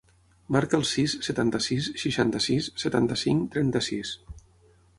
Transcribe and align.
Marca 0.55 0.77
el 0.77 0.85
sis, 0.91 1.13
setanta-sis, 1.27 1.89
seixanta-sis, 2.05 2.71
setanta-cinc, 2.85 3.47
trenta-sis. 3.57 4.15